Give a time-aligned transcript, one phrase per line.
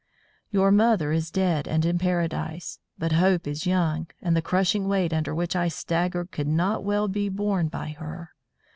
[0.49, 5.13] Your mother is dead and in Paradise, but Hope is young and the crushing weight
[5.13, 8.33] under which I staggered could not well be borne by her.